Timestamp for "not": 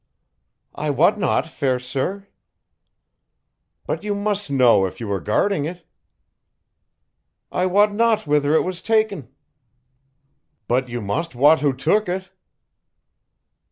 1.19-1.47, 7.93-8.25